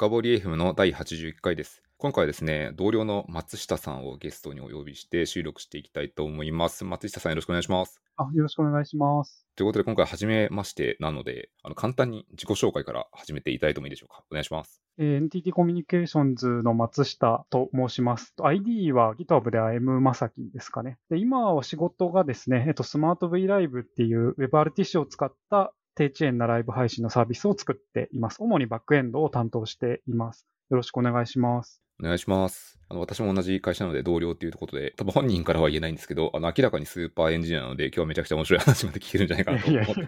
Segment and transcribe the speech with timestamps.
[0.00, 1.82] 深掘り FM の第81回です。
[1.98, 6.86] 今回はですね、同僚の松下さんをゲストにお呼びして収録していきたいと思います。
[6.86, 8.00] 松下さんよろしくお願いします。
[8.16, 9.46] あ、よろしくお願いします。
[9.56, 14.24] ということで今回初めましてなので、あの簡単に自己紹介から始めていただいてもいいでしょうか。
[14.30, 14.80] お願いします。
[14.96, 18.32] えー NTT コミュニケーションズの松下と申します。
[18.40, 20.96] ID は GitHub では M まさきですかね。
[21.10, 28.38] で今は仕事がですね、えっと、スマート V ライブっていう WebRTC を使った低遅延なライブ配信のサービスを作っています。
[28.40, 30.46] 主にバックエンドを担当しています。
[30.70, 31.82] よろしくお願いします。
[32.02, 32.78] お願いします。
[32.88, 40.06] あの私も同じ会社なので同僚っていうことで、多分本人からは言えないんですけど、あの明らかにスーパーエンジニアなので、今日はめちゃくちゃ面白い話まで聞けるんじゃないかなと思ってま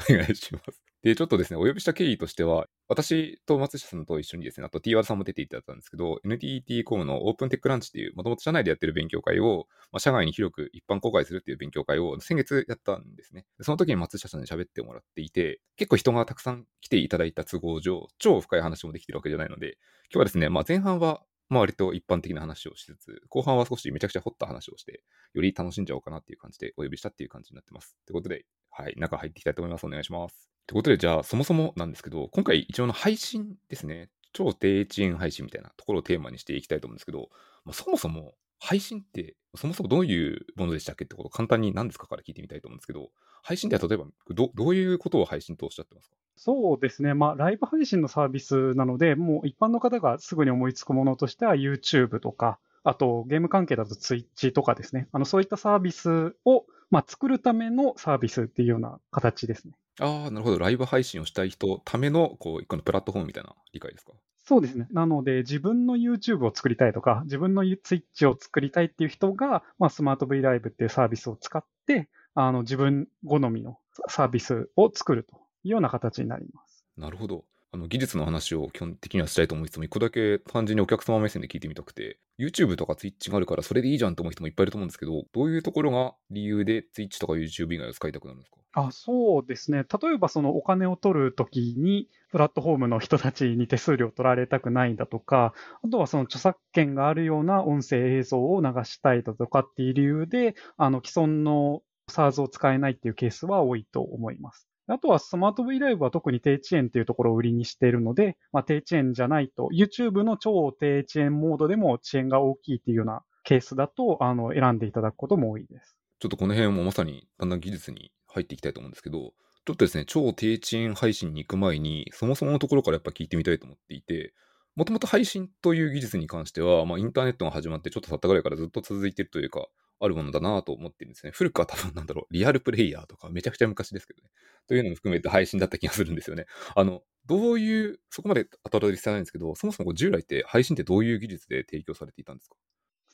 [0.00, 0.08] す。
[0.12, 0.82] お願いします。
[1.06, 13.46] で、ちょっとですね、お呼びした経緯としては、私と松下さんと一緒にですね、あと T ワードさんも出ていただいたんですけど、NTT コムのオープンテックランチっていう、もともと社内でやってる勉強会を、まあ、社外に広く一般公開するっていう勉強会を先月やったんですね。
[13.60, 19.78] その時に松下さんに喋ってもらっていて、結構人がたくさん来ていただいた都合上、超深い話もできてるわけじゃないので、
[20.12, 25.02] 今日はですね、まあ、前半はまあ割と一般的な話をしつつ、後半は少しめちゃくちゃ掘った話をして、
[25.32, 27.96] より楽しんじゃおうかなっていう感じでお呼びしたっていう感じになってます。
[28.06, 29.86] ということで、はい、中入っていきたいと思います。
[29.86, 30.50] お願いします。
[30.66, 37.28] ということで、じゃあ、そもそもなんですけど、今回一応の配信ですね、超低遅延配信みたいなところをテーマにしていきたいと思うんですけど、
[37.64, 43.10] まあ、そもそも配信って、そもそもどういうものでしたっけってことを簡単に何ですかから聞いてみたいと思うんですけど、
[43.42, 46.16] 配信って例えばどどういうことを配信とおっしゃってますか？
[46.36, 47.14] そうですね。
[47.14, 55.08] まあ、ライブ配信のサービスなので、もう一般の方がすぐに思いつくものとしては YouTube とか、あとゲーム関係だと Twitch とかですね。
[55.12, 59.74] あの、そういったサービスを、まあ、作るためのサービスっていうような形ですね。
[59.98, 60.58] ああ、なるほど。
[60.58, 64.12] ライブ配信をしたい人ための、こう、一個のプラットフォームみたいな理解ですか？
[64.44, 64.86] そうですね。
[64.92, 76.84] なので、自分の YouTube を作りたいとか、自分の Twitch を作りたいっていう人が、まあ、スマート V ライブっていうサービスを使って、あの、自分好みのサービスを作るというような形になります。
[76.96, 77.44] なるほど。
[77.72, 88.56] あの技術の話を基本的にはしたいと思いつつも、一個だけ単純にお客様目線で聞いてみたくて、YouTube とか Twitch があるからそれでいいじゃんと思う人もいっぱいいると思うんですけど、どういうところが理由で Twitch とか YouTube 以外を使いたくなるんですか？
[88.78, 89.84] あそうですね。
[90.02, 104.68] 例えば、そのお金を取るときに、プラットフォームの人たちに手数料取られたくないだとか、あとはその著作権があるような音声映像を流したいだとかっていう理由で、あの既存の SARS を使えないっていうケースは多いと思います。
[104.88, 115.96] あとはスマート V ライブは特に低遅延っていうところを売りにしているので、まあ、低遅延じゃないと、YouTube の超低遅延モードでも遅延が大きいっていうようなケースだと、あの、選んでいただくことも多いです。
[116.18, 119.32] ちょっとこの辺もまさにだんだん技術に入っていきたいと思うんですけど、
[119.66, 124.32] ちょっとですね、超低遅延配信に行く前に、そもそものところからやっぱ聞いてみたいと思っていて、
[124.76, 129.66] もともと配信という技術に関しては、まあ、インターネットが始まってちょっと経ったぐらいからずっと続いてるというか、
[130.00, 131.32] あるものだなと思ってるんですね。
[131.32, 134.30] 古くは多分なんだろう、リアルプレイヤーとかめちゃくちゃ昔ですけどね。
[134.68, 136.46] というのも含めて配信だった気がするんですよね。
[136.74, 142.56] あの、どういう、そこまで当たる必要ないんですけど、そもそも従来って配信ってどういう技術で提供されていたんですか？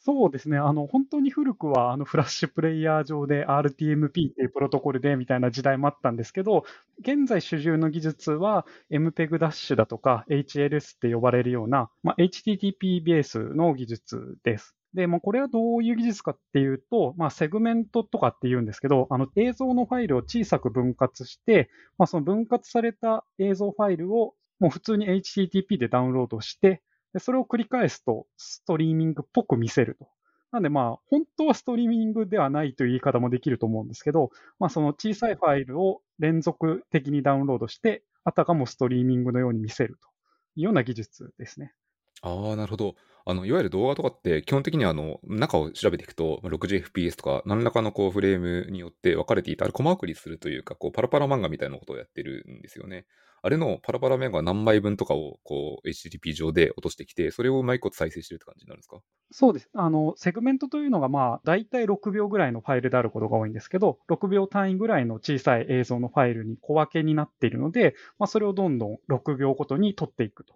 [0.04, 0.59] そうですね。
[0.59, 6.64] あの、本当に古くは、あの、フラッシュプレイヤー上で RTMP っていうプロトコルでみたいな時代もあったんですけど、
[6.99, 14.75] 現在主流の技術は MPEG ダッシュだとか HLS って呼ばれるような、まあ、HTTP ベースの技術です。
[14.95, 26.83] で、もうこれはどういう技術かっていうと、まあ、セグメントとかって言うんですけど、あの、映像のファイルを小さく分割して、まあ、その分割された映像ファイルをもう普通に HTTP でダウンロードして、
[27.13, 30.09] でそれを繰り返すとストリーミングっぽく見せると。
[30.53, 40.09] なんでまあ、本当はストリーミングではないという言い方もできると思うんですけど、まあその小さいファイルを連続的にダウンロードして、あたかもストリーミングのように見せると
[40.57, 41.73] いうような技術ですね。
[42.22, 42.94] ああ、なるほど。
[43.25, 53.06] あの、いわゆる動画とかって、基本的にはあの、中を調べていくと、まあ 60fps とか、何らかのこう、フレームによって分かれていた、あれ、コマ送りするというか、こう、パラパラ漫画みたいなことをやってるんですよね。
[53.44, 59.00] あれのパラパラ漫画何枚分とかを、こう、HTTP 上で落としてきて、それをうまいこと再生してるって感じになるんですか？
[59.34, 59.71] そうです。
[59.75, 70.55] あの、セグメントというのがまあ、だいたい6秒ぐらいのファイルであることが多いんですけど、6秒単位ぐらいの小さい映像のファイルに小分けになっているので、まあそれをどんどん6秒ごとに取っていくと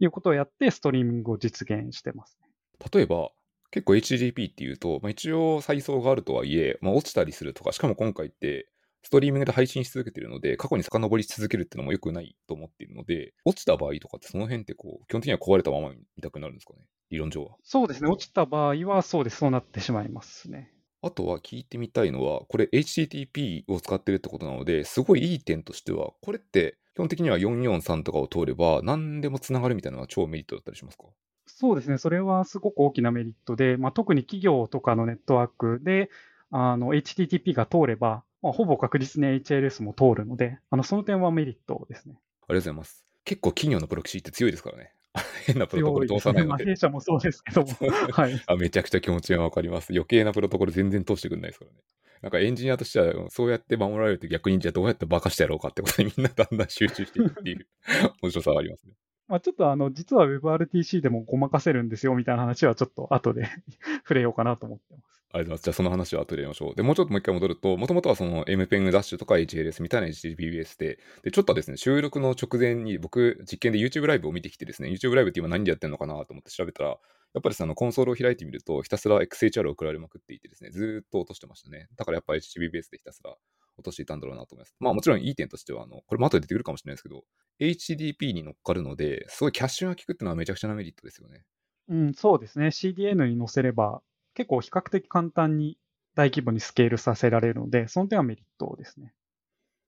[0.00, 2.48] いうことをやって、ストリーミングを実現してますね。
[2.92, 3.30] 例えば、
[3.70, 8.68] 結構 HTTP っていうと、まあ、一応再送があるとはいえ、まあ、落ちたりするとか、しかも今回って、
[9.02, 16.80] ストリーミングで配信し続けてるので、過去に遡り続けるっていうのも良くないと思っているので、落ちた場合とかってその辺ってこう、基本的には壊れたまま見たくなるんですかね？
[17.10, 17.56] 理論上は。
[17.62, 18.10] そうですね。
[18.10, 19.36] 落ちた場合は、そうです。
[19.36, 20.72] そうなってしまいますね。
[21.00, 31.04] あとは聞いてみたいのは、これ HTTP を使ってるってことなので、すごいいい点としては、これって基本的には443とかを通れば、何でもつながるみたいなのは超メリットだったりしますか？
[31.46, 31.96] そうですね。
[31.96, 36.10] それはすごく大きなメリットで、まあ、特に企業とかのネットワークで、
[36.50, 42.16] あの、HTTP が通れば、まあ、ほぼ確実に HLS も通るので、あの、その点はメリットですね。
[42.16, 43.04] ありがとうございます。
[43.24, 44.92] 結構企業のプロキシって強いですからね。
[45.46, 46.64] 変なプロトコル通さないので。
[46.64, 47.68] 弊社もそうですけども。
[48.10, 48.42] はい。
[48.44, 49.92] あめちゃくちゃ気持ちがわかります。
[49.92, 51.76] 余計なプロトコル全然通してくんないですからね。
[52.22, 57.66] なんかエンジニアとしては、そうやって守られると逆にじゃあどうやって化かしてやろうかってことにみんなだんだん集中していくっていう
[58.22, 58.92] 面白さがありますね。
[59.28, 63.46] まあ、ちょっとあの、実は WebRTC でもごまかせるんですよみたいな話はちょっと後で
[64.04, 65.18] 触れようかなと思ってます。
[65.30, 65.62] ありがとうございます。
[65.64, 66.74] じゃあその話は後でやりましょう。
[66.74, 76.96] で、もうちょっともう一回戻ると、もともとはその MPEG ダッシュとか HLS みたいな HTTPS で、で、ちょっとですね、収録の直前に僕、実験で YouTube ライブを見てきてですね、YouTube ライブって今何でやってるのかなと思って調べたら、
[77.34, 81.88] やっぱりそのコンソールを開いてみると、ひたすら XHR を送られまくっていてですね、ずっと落としてましたね。
[81.96, 83.34] だからやっぱ HTTPS でひたすら
[83.76, 84.74] 落としていたんだろうなと思います。
[84.80, 87.24] まあもちろんいい点としては、あの、これも後で出てくるかもしれないですけど、
[87.60, 91.44] HTTP に乗っかるので、すごいキャッシュが効くっていうのはめちゃくちゃなメリットですよね。
[91.88, 92.68] うん、そうですね。
[92.68, 94.02] CDN に載せれば、
[94.34, 95.78] 結構比較的簡単に
[96.14, 99.14] 大規模にスケールさせられるので、その点はメリットですね。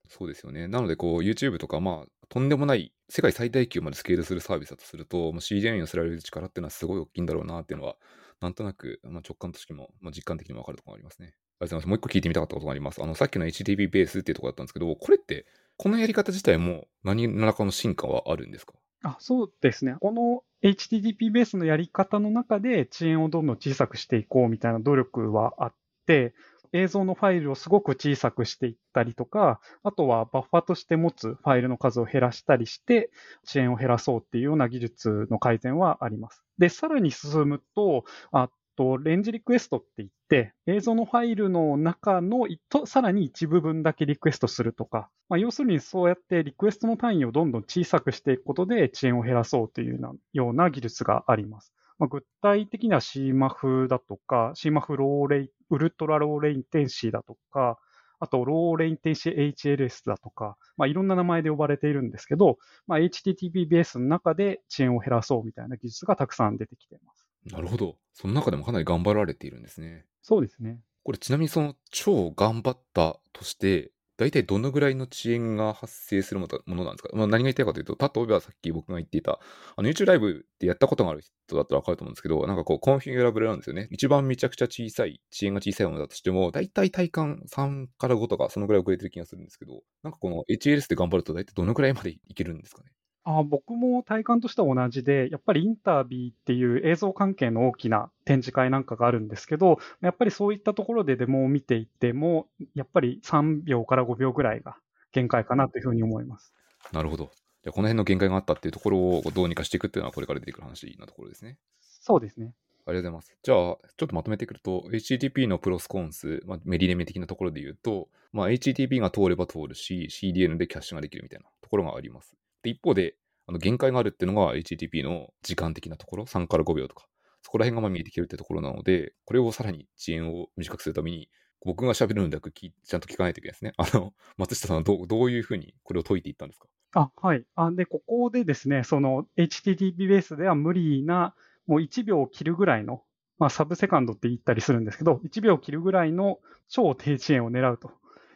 [0.07, 0.67] そうですよね。
[0.67, 7.97] なので、こう、YouTube とか、まあ、とんでもない、世界最大級までスケールするサービスだとすると、CDN に寄せられる力っていうのはすごい大きいんだろうなっていうのは、
[8.39, 11.27] なんとなく、まあ、直感としても、まあ、実感的にも分かるところがありますね。
[11.27, 11.87] ありがとうございます。
[11.89, 13.03] もう一個聞いてみたかったことがあります。
[13.03, 15.45] あの、さっきの HTTP ベースっていうところだったんですけど、これって、
[15.75, 18.75] このやり方自体も何らかの進化はあるんですか？
[19.03, 19.95] あそうですね。
[19.99, 25.73] この HTTP ベースのやり方の中で遅延をどんどん小さくしていこうみたいな努力はあっ
[26.05, 26.33] て、
[26.73, 33.11] 映像のファイルをすごく小さくしていったりとか、あとはバッファとして持つファイルの数を減らしたりして、
[33.45, 36.43] 遅延を減らそうっていうような技術の改善はあります。
[36.57, 42.47] で、さらに進むと、あと、レンジリクエストって言って、映像のファイルの中の
[42.85, 49.99] さらに一部分だけリクエストするとか、まあ、要するにそうやってリクエストの単位をどんどん小さくしていくことで遅延を減らそうという
[50.33, 51.73] ような技術があります。
[51.99, 57.79] まあ、具体的には CMAF だとか、CMAF low la、ultra low latency だとか、
[58.19, 67.27] あと、 low latency HLS だとか、まあ、いろんな名前で呼ばれているんですけど、まあ、HTTP ベースの中で遅延を減らそうみたいな技術がたくさん出てきています。
[67.51, 67.97] なるほど。
[68.13, 70.05] その中でもかなり頑張られているんですね。
[70.21, 70.79] そうですね。
[71.03, 73.91] これちなみにその超頑張ったとして、
[74.21, 79.39] 大体どのぐらいの遅延が発生するものなんですか、まあ、何が言いたいかというと、例えばさっき僕が言っていた、
[79.75, 83.87] あの YouTube ライブってやったことがある人だったら分かると思うんですけど、なんかこうコンフィギュラブルなんですよね。
[83.91, 92.91] 一番めちゃくちゃ小さい、遅延が小さいものだとしても、大体体感3から5とかそのぐらい遅れてる気がするんですけど、なんかこの HLS で頑張ると大体どのぐらいまでいけるんですかね？
[93.23, 104.75] あ僕も体感としては同じで、やっぱりインタビーっていう映像関係の大きな展示会なんかがあるんですけど、やっぱりそういったところでデモを見ていても、やっぱり3秒から5秒ぐらいが
[105.11, 106.53] 限界かなというふうに思います。
[106.91, 107.31] なるほど。
[107.63, 111.57] じゃこの辺の限界があったっていうところをどうにかしていくっていうのは、これから出てくる話なところですね。
[111.81, 112.53] そうですね。
[112.87, 113.37] ありがとうございます。
[113.43, 122.35] じゃあ、ちょっとまとめてくると、HTTP のプロスコンス、まあ、メリレメ的なところで言うと、まあ、HTTP が通れば通るし、CDN でキャッシュができるみたいなところがあります。
[122.63, 123.15] で、一方で、
[123.47, 127.07] あの限界があるっていうのが HTTP の時間的なところ、3から5秒とか、
[127.43, 131.29] そこら辺がま見えてきてるってところなので、これをさらに遅延を短くするために、
[131.65, 133.73] 僕が喋るのではなくちゃんと聞かないといけないですね。
[133.77, 136.67] あの、松下さんはどうどういうふうにこれを解いていったんですか？
[136.93, 137.45] あ、はい。
[137.55, 141.35] あで、ここでですね、その HTTP ベースでは無理な、
[141.67, 143.03] もう1秒を切るぐらいの、
[143.39, 147.91] まあ、サブセカンドって言ったりするんですけど、1秒を切るぐらいの超低遅延を狙うと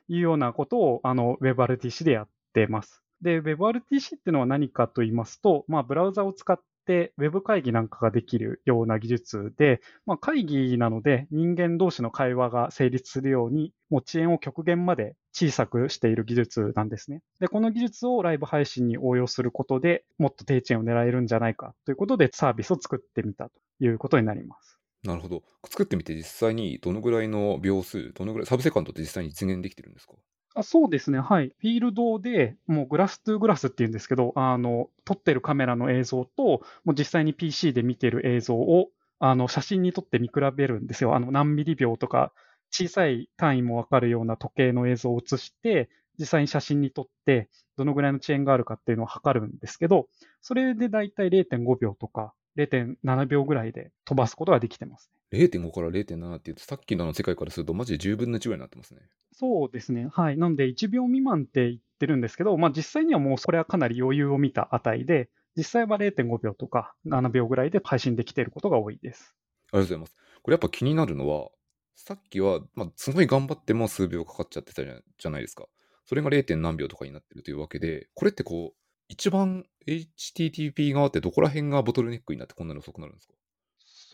[0.08, 3.05] いうようなことを、WebRTC でやってます。
[3.26, 17.24] で、WebRTC っていうのは何かと言いますと、まあ、ブラウザを使って Web 会議なんかができるような技術で、まあ、会議なので人間同士の会話が成立するように、もう遅延を極限まで小さくしている技術なんですね。
[17.40, 24.80] で、この技術をライブ配信に応用することでもっと低遅延を狙えるんじゃないかということでサービスを作ってみたということになります。
[25.04, 25.42] なるほど。
[25.68, 30.14] 作ってみて実際にどのぐらいの秒数、どのぐらい、サブセカンドって実際に実現できてるんですか？
[30.58, 31.50] あそうですね、はい。
[31.60, 38.88] フィールドで、もうグラストゥグラスっていうんですけど、あの、撮ってるカメラの映像と、もう実際に PC で見てる映像を、
[39.20, 41.14] あの、写真に撮って見比べるんですよ。
[41.16, 42.32] あの、何ミリ秒とか、
[42.72, 50.08] 小さい単位もわかるような時計の映像を写して、実際に写真に撮って、どのぐらいの遅延があるかっていうのを測るんですけど、
[50.42, 55.12] それでだいたい0.5秒とか0.7秒ぐらいで飛ばすことができてます。
[55.32, 59.02] 0.5から0.7って言うと、さっきの世界からすると、マジで10分の1ぐらいになってますね。
[59.34, 60.08] そうですね。
[60.12, 60.38] はい。
[60.38, 69.36] なので、1秒未満って言ってるんですけど、まあ実際にはもうそれはかなり余裕を見た値で、実際は0.5秒とか7秒ぐらいで配信できていることが多いです。
[69.72, 70.16] ありがとうございます。
[70.44, 71.50] これやっぱ気になるのは、
[71.96, 75.66] さっきは、まあ、すごい頑張っても数秒かかっちゃってたじゃないですか。
[76.06, 76.56] それが 0.
[76.58, 78.78] 何秒とかになってるというわけで、これってこう、
[79.08, 83.34] 一番 HTTP 側ってどこら辺がボトルネックになってこんなに遅くなるんですか？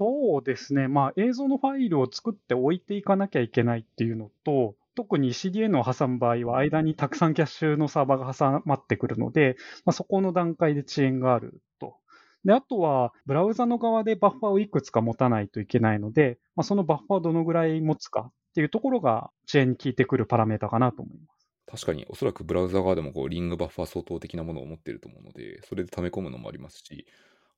[0.01, 11.97] そうですね、まあ、映像のファイルを作って置いていかなきゃいけないっていうのと、特に CDN を挟む場合は、間にたくさんキャッシュのサーバーが挟まってくるので、まあ、そこの段階で遅延があると。
[12.45, 21.47] で、あとは、ブラウザの側でバッファーをいくつか持たないといけないので、まあ、そのバッファーをどのぐらい持つかっていうところが遅延に効いてくるパラメータかなと思います。
[21.67, 27.05] 確かに、おそらくブラウザ側でもこうリングバッファー相当的なものを持っていると思うので、それで溜め込むのもありますし、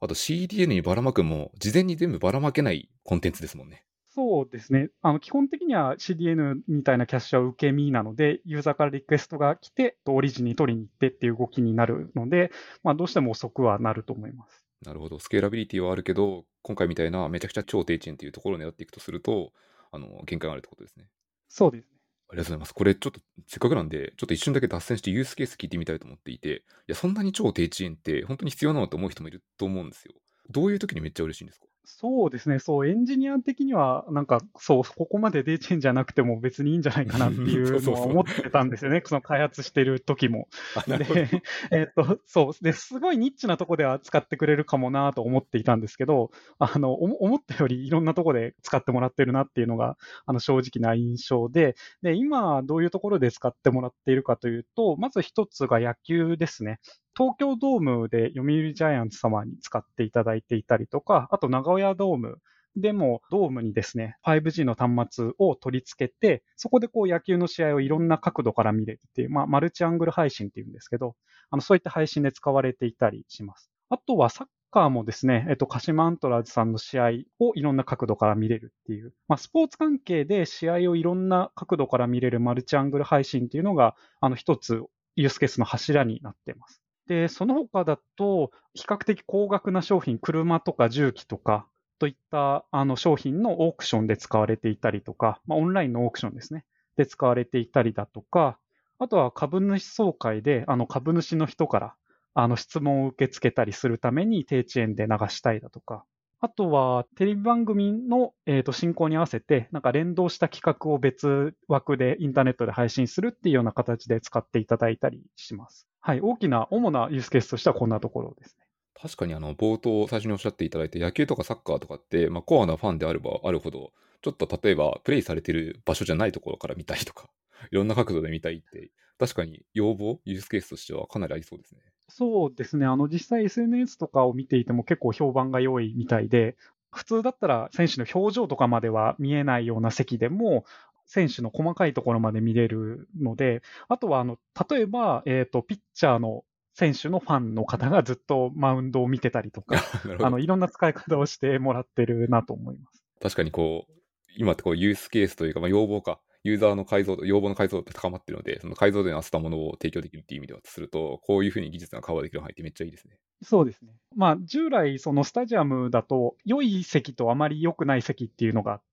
[0.03, 3.85] あと CDN にばらまくも、事前に全部ばらまけないコンテンツですもんね。
[4.13, 4.89] そうですね。
[5.01, 12.51] あの基本的には CDN みたいなキャッシュは受け身なので、ユーザーからリクエストが来て、オリジンに取りに行ってっていう動きになるので、
[12.83, 14.65] まあ、どうしても遅くはなると思います。
[14.85, 15.19] なるほど。
[15.19, 19.53] スケーラビリティはあるけど、今回みたいなめちゃくちゃ超低遅延っていうところを狙っていくとすると、
[19.93, 21.07] あの限界があるってことですね。
[21.47, 21.92] そうです
[22.33, 22.73] りがとうございます。
[22.73, 30.13] これちょっとせっかくなんで、ちょっと一瞬だけ脱線してユースケース聞いてみたいと思っていて、いや、そんなに超低遅延って本当に必要なのと思う人もいると思うんですよ。
[30.49, 31.67] どういう時にめっちゃ嬉しいんですか？
[31.85, 40.47] そうですね、そう、エンジニア的には、なんか、そう、ここまでデーチェンじゃなくても別にいいんじゃないかなっていうのは 思ってたんですよね、その開発してる時も。
[40.87, 41.29] で、
[41.71, 42.63] えっと、そう。
[42.63, 56.79] ですごいニッチなとこでは使ってくれるかもなと思っていたんですけど、あの、思ったよりいろんなとこで使ってもらってるなっていうのが、あの、正直な印象で、で、今、どういうところで使ってもらっているかというと、まず一つが野球ですね。
[57.15, 62.39] 東京ドームで読売ジャイアンツ様に使っていただいていたりとか、あと名古屋ドーム
[62.75, 71.15] でもドームにですね、5G の端末を取り付けて、そこでこう野球の試合をいろんな角度から見れるっていう、まあ、マルチアングル配信っていうんですけど、
[71.51, 73.69] あのそういった配信で使われていたりします。
[73.89, 84.81] あとはサッカーもですね、えっと、鹿島アントラーズさんの試合をいろんな角度から見れるっていう、まあ、スポーツ関係で試合をいろんな角度から見れるマルチアングル配信っていうのが、あの一つ
[85.15, 86.82] ユースケースの柱になっています。
[87.07, 91.67] で、その他だと、比較的高額な商品、車とか重機とか、
[91.99, 96.65] といったあの商品のオークションで使われていたりとか、まあ、オンラインのオークションですね。
[96.97, 98.57] で使われていたりだとか、
[98.99, 101.95] あとは株主総会で、あの株主の人から
[102.33, 106.03] あの質問を受け付けたりするために低遅延で流したいだとか、
[106.41, 115.87] あとはテレビ番組の、えー、と進行に合わせて、なんか連動した企画を別枠でインターネットで配信するっていうような形で使っていただいたりします。
[116.05, 118.65] はい、大きな、主なユースケースとしてはこんなところですね。
[118.93, 123.91] 確かにあの冒頭最初におっしゃっていただいて野球とかサッカーとかって、まあ、コアなファンであればあるほど
[124.21, 127.29] ちょっと例えばプレイされてる場所じゃないところから見たいとか
[127.71, 131.81] いろんな角度で見たいって確かに要望ユースケースとしてはかなりありそうですね。
[132.09, 136.55] そうですねあの実際 SNS とかを見ていても結構評判が良いみたいで
[136.91, 140.65] 普通だったら選手の表情とかまでは見えないような席でも
[141.13, 146.43] 選手の細かいところまで見れるので、あとはあの例えば、えーと、ピッチャーの
[146.73, 149.75] 選手のファンの方がずっとマウンドを見てたりとか、
[150.25, 153.05] あのいろんな使い方をしてもらってるなと思います。
[153.21, 153.93] 確かにこう、
[154.37, 163.19] 今ってこうユースケースというか、まあ、要望か、ユーザーの解像度、要望の解像度って高まってるので、その解像度に合わせたものを提供できるっていう意味ではすると、こういうふうに技術がカバーできる範囲ってめっちゃいいですね。
[163.43, 163.93] そうですね。
[164.15, 168.85] まあ、従来、そのスタジアムだと、良い席とあまり良くない席っていうのがあって、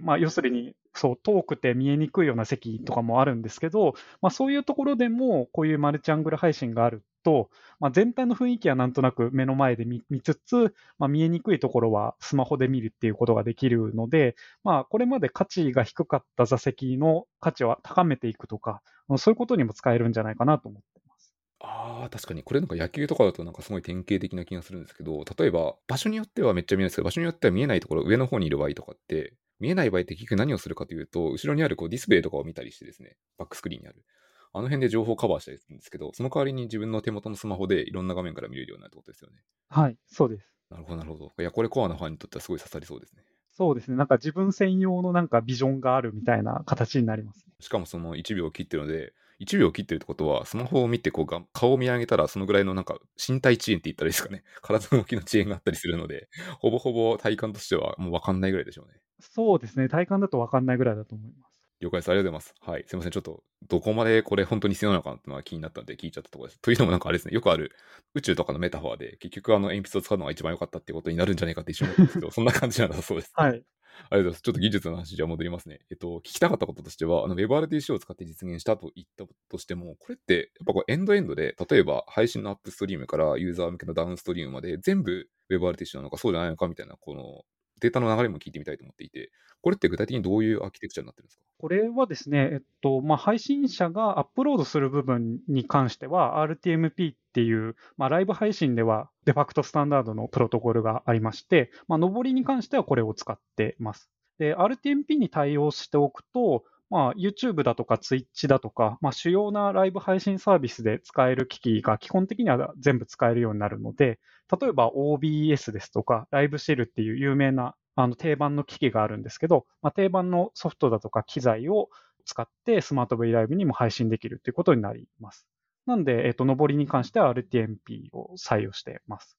[0.00, 18.82] まあ、要するにそう、遠くて見えにくいような席とかもあるんですけど、まあ、そういうところでも、こういうマルチアングル配信があると、まあ、全体の雰囲気はなんとなく目の前で見つつ、まあ、見えにくいところはスマホで見るっていうことができるので、まあ、これまで価値が低かった座席の価値を高めていくとか、
[19.16, 21.34] そういうことにも使えるんじゃないかなと思ってます。
[21.60, 22.42] ああ、確かに。
[22.42, 34.04] これなんか野球とかだとなんかすごい典型的な気がするんですけど、例えば場所によってはめっちゃ見えないですけど、場所によっては見えないところ、上の方にいる場合とかって、見えない場合って結局何をするかというと、後ろにあるこうディスプレイとかを見たりしてですね、バックスクリーンにある。
[34.52, 39.36] あの辺で情報をカバーしたりするんですけど、その代わりに自分の手元のスマホでいろんな画面から見れるようになるってことですよね。
[39.68, 40.54] はい、そうです。
[40.70, 41.32] なるほど、なるほど。
[41.38, 43.22] いや、これコアなファンにとってはすごい刺さりそうですね。
[43.52, 43.96] そうですね。
[43.96, 54.42] なんか自分専用のなんかビジョンがあるみたいな形になります、ね、しかもその1秒を切ってるので、1秒切ってるってことは、スマホを見てこう顔を見上げたら、そのぐらいのなんか身体遅延って言ったらいいですかね。
[54.62, 56.28] 体の動きの遅延があったりするので、
[56.60, 59.00] ほぼほぼ体感としてはもう分かんないぐらいでしょうね。
[59.20, 59.88] そうですね。
[59.88, 61.58] 体感だと分かんないぐらいだと思います。
[61.80, 62.08] 了解です。
[62.08, 62.54] ありがとうございます。
[62.60, 62.84] はい。
[62.88, 63.12] すいません。
[63.12, 66.60] ちょっと、どこまでこれ本当に必要なのかなっていうのは気になったので聞いちゃったところです。
[66.60, 67.72] というのもなんかあれですね、よくある
[68.14, 73.32] 宇宙とかのメタファーで、結局あの鉛筆を使うのが一番良かったってことになるんじゃないかって一瞬思ったんですけど、そんな感じなんだそうです。
[73.34, 73.62] はい。
[74.10, 74.42] ありがとうございます。
[74.42, 75.80] ちょっと技術の話じゃ戻りますね。
[75.90, 87.44] えっと、聞きたかったこととしては、あの WebRTC を使って実現したと言ったとしても、これって、やっぱこうエンドエンドで、例えば配信のアップストリームからユーザー向けのダウンストリームまで全部 WebRTC なのかそうじゃないのかみたいな、この
[87.80, 89.30] データの流れも聞いてみたいと思っていて、
[89.60, 91.42] これって具体的にどういうアーキテクチャになってるんですか？
[91.58, 104.08] これはですね、えっとまあ、配信者がアップロードする部分に関しては、RTMP っていう、まあ、ライブ配信ではデファクトスタンダードのプロトコルがありまして、まあ、上りに関してはこれを使ってます。
[104.38, 114.18] で、RTMP に対応しておくと、まあ、YouTube だとか Twitch だとか、まあ、主要なライブ配信サービスで使える機器が基本的には全部使えるようになるので、
[114.60, 121.90] 例えば OBS ですとか、ライブシェルっていう有名なあの定番の機器があるんですけど、まあ、定番のソフトだとか機材を
[122.24, 125.46] 使ってスマート V ライブにも配信できるということになります。
[125.84, 129.36] なんで、えっと、上りに関しては RTMP を採用しています。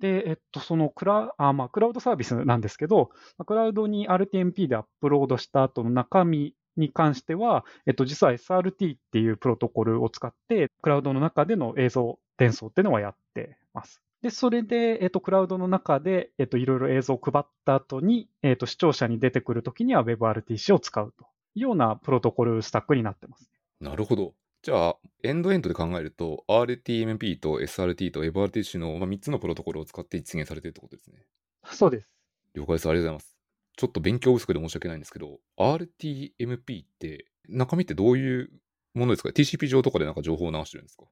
[0.00, 3.10] で、えっと、そのクラあ、まあ、クラウドサービスなんですけど、
[3.46, 14.02] クラウドに RTMP でアップロードした後の中身に関しては、えっと、実は SRT っていうプロトコルを使って、クラウドの中での映像伝送っていうのはやってます。
[14.22, 21.24] で、それで、えっと、クラウドの中で、えっと、いろいろ映像を配った後に、えっと、視聴者に出てくるときには WebRTC を使うと
[21.54, 23.50] いうようなプロトコルスタックになってます。
[23.80, 24.34] なるほど。
[24.62, 31.26] じゃあ、エンドエンドで考えると、RTMP と SRT と WebRTC の3つのプロトコルを使って実現されているってことですね。
[31.64, 32.08] そうです。
[32.54, 32.88] 了解です。
[32.88, 33.31] ありがとうございます。
[33.76, 38.50] ちょっと勉強不足で申し訳ないんですけど、RTMP って中身ってどういう
[38.94, 41.04] ものですか ?TCP 上とかでなんか情報を流してるんですか？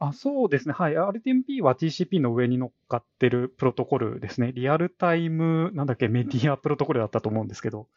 [0.00, 7.88] あそうですね、はい、RTMP は TCP の上に乗っかってるプロトコルですね、リアルタイム、なんだっけ、メディアプロトコルだったと思うんですけど。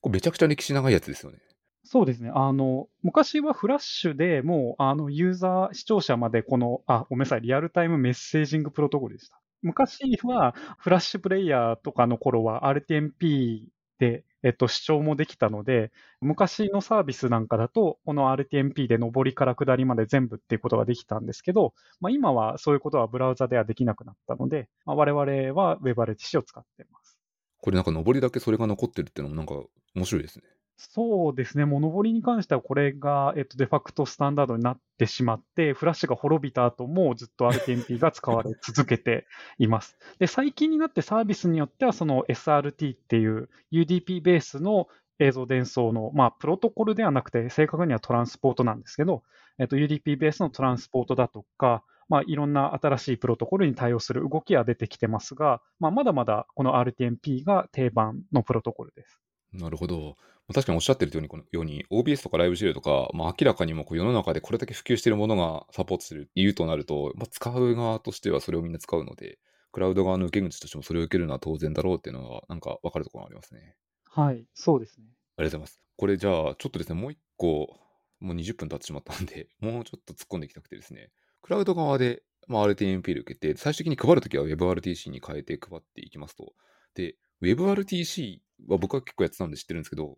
[0.00, 1.38] これめちゃくちゃ歴史長いやつですよね。
[1.84, 2.30] そうですね。
[2.34, 9.40] あの、昔はフラッシュでもう、あの、ユーザー、視聴者までこの、あ、ごめんなさい、リアルタイムメッセージングプロトコルでした。
[9.62, 13.66] 昔は、フラッシュプレイヤーとかの頃は RTMP
[13.98, 27.18] で、えっと、視聴もできたので、昔のサービスなんかだと、この RTMP で上りから下りまで全部っていうことができたんですけど、まあ、今はそういうことはブラウザではできなくなったので、まあ、我々は WebRTC を使ってます。
[27.60, 29.54] これなんか上りだけそれが残ってるっていうのもなんか
[29.96, 30.44] 面白いですね。
[30.80, 39.26] そうですね、モノボリに関しては、これが、えっと、デファクトスタンダードになってしまって、フラッシュが滅びた後もずっと RTMP が使われ続けて
[39.58, 39.98] います。
[40.20, 44.86] で、最近になってサービスによっては、その SRT っていう UDP ベースの
[45.18, 49.24] 映像伝送の、まあ、プロトコルではなくて、正確にはトランスポートなんですけど、
[49.58, 59.20] えっと、UDP ベースのトランスポートだとか、まあ、いろんな新しいプロトコルに対応する動きは出てきてますが、まあ、まだまだこの RTMP が定番のプロトコルです。
[59.52, 60.16] なるほど。
[60.52, 69.38] 確かにおっしゃってるように、このように OBS とかライブシェルとか、まあ、明らかにもこう世の中でこれだけ普及しているものがサポートする理由となると、まあ、使う側としてはそれをみんな使うので、
[69.72, 73.74] クラウド側の受け口としてもそれを受けるのは当然だろうっていうのは、なんか分かるところがありますね。
[74.04, 75.06] はい、そうですね。
[75.36, 75.80] ありがとうございます。
[75.96, 77.76] これじゃあ、ちょっとですね、もう一個、
[78.20, 81.10] もう20分経ってしまったんで、 もうちょっと突っ込んでいきたくてですね、
[81.42, 86.54] クラウド側で、まあ、RTMP で受けて、最終的に配るときは WebRTC に変えて配っていきますと。
[86.94, 90.16] で、WebRTC は僕は結構やってたんで知ってるんですけど、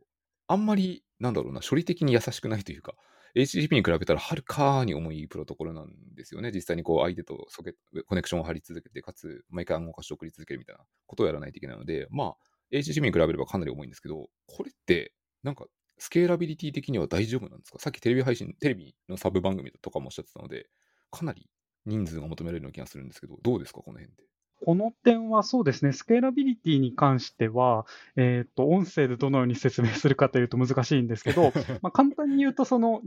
[0.49, 2.95] あんまり、なんだろうな、処理的に優しくないというか、
[3.37, 6.51] HTTP に比べたらはるかに重いプロトコルなんですよね。
[6.53, 12.37] 実際にこう相手とソケコネクションを貼り続けて、かつ毎回暗号化して送り続けるみたいなことをやらないといけないので、まあ、
[12.73, 15.13] HTTP に比べればかなり重いんですけど、これって、
[15.45, 15.67] なんか、
[15.99, 17.79] スケーラビリティ的には大丈夫なんですか？
[17.79, 20.69] さっきテレビ配信、テレビのサブ番組とかもおっしゃってたので、
[21.11, 21.49] かなり
[21.85, 24.25] 人数が求められるような気がするんですけど、どうですか、この辺で。
[24.65, 33.03] この点はそうですね、スケーラビリティに関しては、えっ、ー、と、音声でどのように説明するかというと難しいんですけど、 まあ、簡単に言うと、その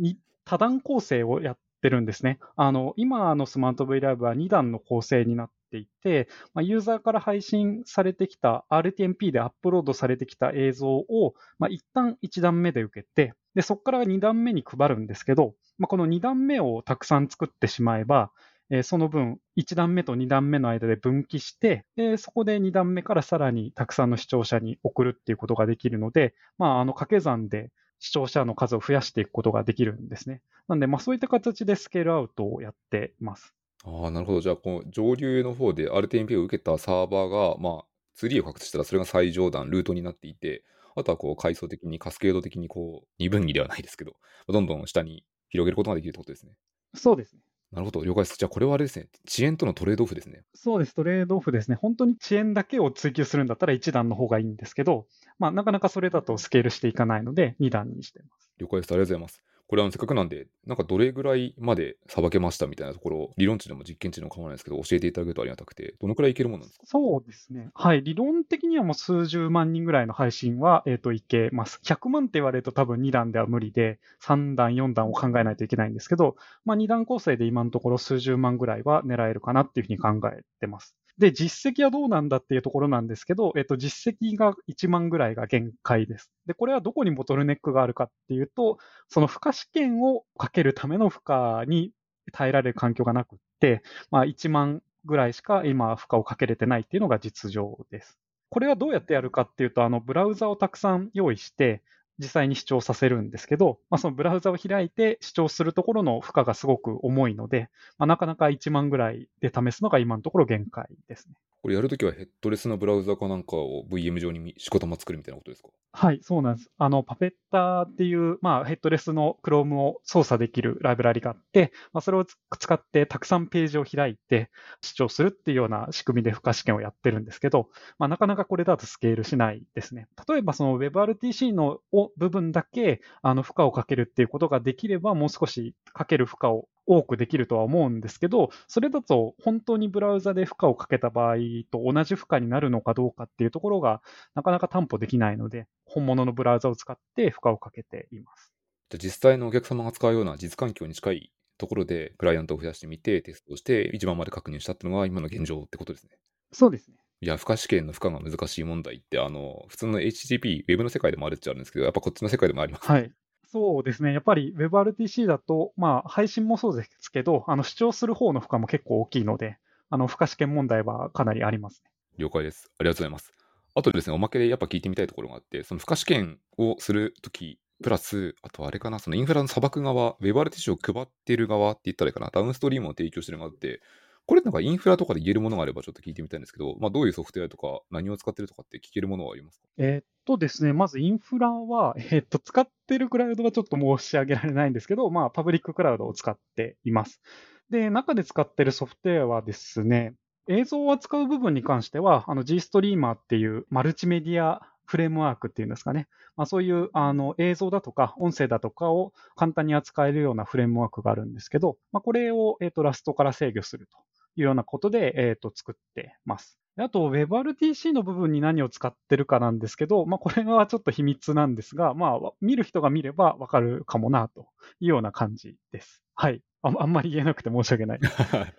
[0.46, 2.40] 多段構成をやってるんですね。
[2.56, 18.32] あの、今のスマート V ライブは2段の構成になっていて、まあ、ユーザーから配信されてきた RTMP でアップロードされてきた映像を、まあ、一旦1段目で受けて、で、そこから2段目に配るんですけど、まあ、この2段目をたくさん作ってしまえば、
[18.74, 30.42] えー、その分、1段目と2段目の間で分岐して、でそこで2段目からさらにたくさんの視聴者に送るっていうことができるので、まあ、あの掛け算で視聴者の数を増やしていくことができるんですね。
[30.68, 33.54] なんで、まあ、そういった形でスケールアウトをやっています。
[33.86, 34.42] ああ、なるほど。
[34.42, 40.64] じゃあ、この上流の方で RTMP を受けたサーバーが、まあ、ツリーを獲得したらそれが最上段、ルートになっていて、
[40.96, 44.16] あとはこう階層的にカスケード的にこう二分岐ではないですけど、
[44.48, 46.54] どんどん下に広げることができるってことですね。
[46.96, 47.42] そうですね。
[47.74, 48.38] なるほど、了解です。
[48.38, 50.44] じゃあ、これはあれですね、遅延とのトレードオフですね。
[50.54, 51.76] そうです、トレードオフですね。
[51.76, 55.08] 本当に遅延だけを追求するんだったら1段の方がいいんですけど、
[55.40, 58.52] まあ、なかなかそれだとスケールしていかないので、2段にしてます。
[58.60, 58.92] 了解です。
[58.92, 59.53] ありがとうございます。
[59.74, 66.86] これはせっかくなんで、なんかどれぐらいまでさばけましたみたいなところ、理論値でも実験値でも構わないですけど、教えていただけるとありがたくて、どのくらいいけるものなんですか？
[66.86, 67.72] そうですね。
[67.74, 68.04] はい。
[68.04, 71.80] 理論的にはもう数十万人ぐらいの配信は、えっ、ー、と、いけます。
[71.84, 80.96] 100万って言われると多分2段では無理で、3段、4段を考えないといけないんですけど、まあ2段構成で今のところ数十万ぐらいは狙えるかなっていうふうに考えてます。
[81.18, 86.32] で、実績はどうなんだっていうところなんですけど、えっと、実績が1万ぐらいが限界です。
[86.48, 91.92] で、これはどこにボトルネックがあるかっていうと、その負荷試験をかけるための負荷に
[92.32, 98.18] 耐えられる環境がなくって、まあ、1万ぐらいしか今負荷をかけれてないっていうのが実情です。
[98.50, 101.84] これはどうやってやるかっていうと、あの、ブラウザをたくさん用意して、
[102.24, 111.36] 実際に視聴させるんですけど、まあ、そのブラウザを開いて視聴するところの負荷がすごく重いので、まあ、なかなか1万ぐらいで試すのが今のところ限界ですね。
[111.64, 115.70] これやるときはヘッドレスのブラウザかなんかを VM 上にしこたま作るみたいなことですか？
[115.94, 116.70] はい、そうなんです。
[116.78, 124.50] あの、パペッターっていう、まあ、ヘッドレスの Chrome を操作できるライブラリがあって、まあ、それを使ってたくさんページを開いて
[124.82, 130.08] 視聴するっていうような仕組みで負荷試験をやってるんですけど、まあ、なかなかこれだとスケールしないですね。
[130.28, 131.80] 例えば、その WebRTC の
[132.18, 141.36] 部分だけ、あの、負荷をかけるっていうことができれば、もう少しかける負荷を多くできるとは思うんですけど、それだと本当にブラウザで負荷をかけた場合
[141.72, 144.02] と同じ負荷になるのかどうかっていうところが
[144.36, 148.54] なかなか担保できないので、本物のブラウザを使って負荷をかけています。
[148.98, 156.12] 実際のお客様が使うような実環境に近いところでクライアントを増やしてみて、テストをして一番まで確認したっていうのが今の現状ってことですね。
[156.52, 156.98] そうですね。
[157.22, 163.12] いや、負荷試験の負荷が難しい問題って、あの、普通の HTTP、Web の世界でもあるっちゃあるんですけど、やっぱこっちの世界でもあります、ね、はい。
[163.54, 164.14] そうですね。
[164.14, 169.60] やっぱり WebRTC だと、まあ、配信もそうですけど、あの、主張する方の負荷も結構大きいので、
[169.92, 171.92] あの、負荷試験問題はかなりありますね。
[172.18, 172.72] 了解です。
[172.80, 173.32] ありがとうございます。
[173.76, 183.84] あとですね、おまけでやっぱ聞いてみたいところがあって、その負荷試験をするとき、プラス、あとあれかな、そのインフラの砂漠側、WebRTC を配っている側って言ったらいいかな、ダウンストリームを提供してる側って、
[184.26, 189.68] これなんかインフラとかで言えるものがあればちょっと聞いてみたいんですけど、まあ、どういうソフトウェアとか何を使ってるとかって聞けるものはありますか？
[189.78, 197.22] え、っとですね、まずインフラは、えー、っと、使ってるクラウドはちょっと申し上げられないんですけど、まあ、パブリッククラウドを使っています。
[197.70, 200.14] で、中で使ってるソフトウェアはですね、
[200.48, 206.08] 映像を扱う部分に関しては、あの GStreamer っていうマルチメディアフレームワークっていうんですかね。
[206.36, 213.98] まあ、そういうあの映像だとか音声だとかを簡単に扱えるようなフレームワークがあるんですけど、まあ、これを、えーと、 Rust から制御すると
[214.36, 216.60] いうようなことで、えーと、作ってます。
[216.78, 224.48] あと、WebRTC の部分に何を使ってるかなんですけど、まあ、これはちょっと秘密なんですが、まあ、見る人が見ればわかるかもなと
[224.80, 226.02] いうような感じです。
[226.16, 226.42] はい。
[226.64, 228.00] ああんまり言えなくて申し訳ない。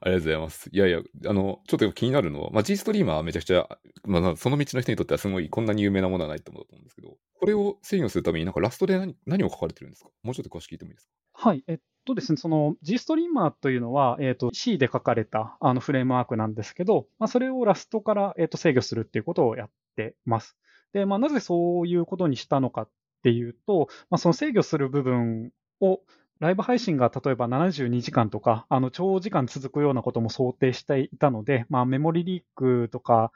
[0.00, 0.68] ありがとうございます。
[0.72, 3.68] いやいや、あの、ちょっと気になるのは、まあ、G ストリーマーはめちゃくちゃ、
[4.04, 10.10] まあ、その道の人にとってはすごい、こんなに有名なものはないと思うんですけど、これを制御するために、なんかラストで何何を書かれてるんですか？
[10.22, 11.10] もうちょっと詳しく聞いてもいいですか？
[11.38, 11.62] はい。
[11.68, 20.56] えっとですね、その G ストリーマーというのは、えっと、C で書かれたあのフレームワークなんですけど、まあ、それをラストから、えっと、制御するっていうことをやってます。
[20.94, 22.88] で、まあ、なぜそういうことにしたのかっ
[23.22, 26.00] ていうと、まあ、その制御する部分を
[26.38, 33.30] ライブ配信が例えば72時間とか、あの長時間続くようなことも想定していたので、まあ、メモリリークとか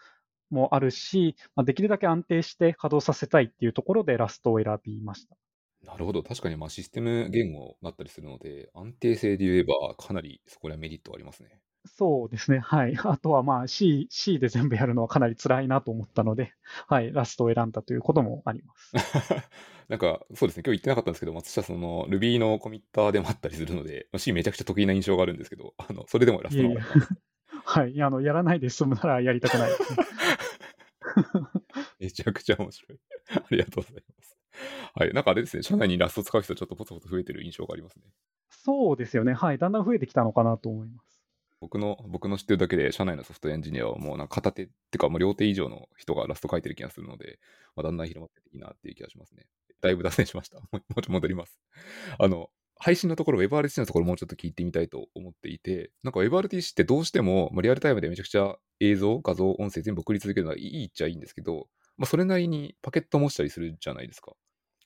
[0.51, 5.37] もあるし、まあ、できるだけ安定して稼働させたいっていうところでラストを選びました。
[5.85, 6.23] なるほど。
[6.23, 11.61] 確かにまあシステム言語だったりするので、安定性で言えばかなりそこにはメリットありますね。
[11.87, 12.59] そうですね。
[12.59, 12.95] はい。
[13.05, 16.53] あとはまあ C、C で全部やるのはかなり辛いなと思ったので、
[16.89, 17.13] はい。
[17.13, 18.93] ラストを選んだということもあります。
[19.89, 20.63] なんか、そうですね。
[20.65, 26.81] 今日言ってなかったんですけど、松下その Ruby のコミッターでもあったりするので、C めちゃくちゃ得意な印象があるんですけど、あの、それでもラストのが
[27.65, 28.01] はい。
[28.03, 29.71] あの、やらないで済むならやりたくない、
[31.99, 32.99] めちゃくちゃ面白い。
[33.35, 34.10] ありがとうございます。
[34.95, 35.13] はい。
[35.13, 38.05] なんかあれですね、社内にラスト使う人ちょっとポツポツ増えてる印象がありますね。
[38.51, 39.33] そうですよね。
[39.33, 39.59] はい。
[39.59, 41.25] だんだん増えてきたのかなと思います。
[41.61, 47.39] 僕の、僕の知ってるだけで、社内のソフトエンジニアはもうなんか片手ってか、もう両手以上の人がラスト書いてる気がするので、
[47.77, 49.47] まあ、だんだん広まっていいなっていう気がしますね。
[49.81, 50.59] だいぶ脱線しました。
[50.61, 51.61] もうちょっと戻ります。
[52.19, 64.33] あの、配信のところ、WebRTC のところもうちょっと聞いてみたいと思っていて、なんか WebRTC ってどうしても、リアルタイムでめちゃくちゃ映像、画像、音声全部送り続けるのはいいっちゃいいんですけど、まあ、それなりにパケットもしたりするじゃないですか。